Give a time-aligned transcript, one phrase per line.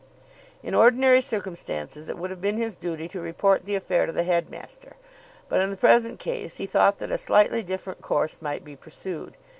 [0.63, 4.23] In ordinary circumstances it would have been his duty to report the affair to the
[4.23, 4.95] headmaster
[5.47, 9.37] but in the present case he thought that a slightly different course might be pursued.